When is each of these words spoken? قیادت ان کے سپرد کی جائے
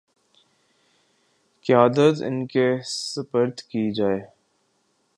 قیادت 1.65 2.21
ان 2.23 2.45
کے 2.47 2.67
سپرد 2.83 3.61
کی 3.61 3.89
جائے 3.91 4.19